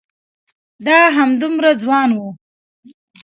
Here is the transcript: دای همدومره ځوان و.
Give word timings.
دای 0.85 1.05
همدومره 1.17 1.71
ځوان 1.81 2.09
و. 2.17 2.19